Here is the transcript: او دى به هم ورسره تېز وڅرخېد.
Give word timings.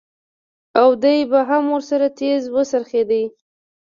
او 0.81 0.87
دى 1.03 1.17
به 1.31 1.39
هم 1.49 1.63
ورسره 1.73 2.07
تېز 2.19 2.41
وڅرخېد. 2.55 3.11